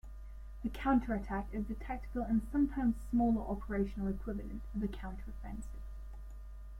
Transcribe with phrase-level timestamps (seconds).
[0.65, 5.79] A counterattack is the tactical and sometimes smaller operational equivalent of the counter-offensive.